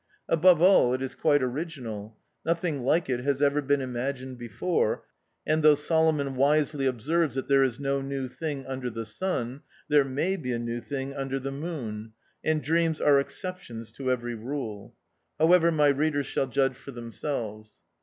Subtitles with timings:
[0.27, 5.03] Above all, it is quite original; nothing like it has ever been imagined before;
[5.45, 10.03] and though Solomon wisely observes that there is no new thing under the Sun, there
[10.03, 14.95] may be a new thing under the Moon; and dreams are exceptions to every rule.
[15.39, 17.81] How ever, my readers shall judge for themselves.